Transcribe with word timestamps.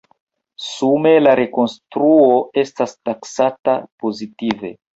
Sume 0.67 1.11
la 1.25 1.33
rekonstruo 1.41 2.33
estas 2.63 2.99
taksata 3.11 3.79
pozitive. 4.03 4.77